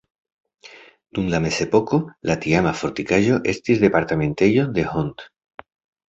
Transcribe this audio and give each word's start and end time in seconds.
Dum 1.17 1.27
la 1.33 1.41
mezepoko 1.43 1.99
la 2.29 2.37
tiama 2.45 2.73
fortikaĵo 2.79 3.37
estis 3.53 3.83
departementejo 3.83 4.65
de 4.79 4.87
Hont. 4.95 5.27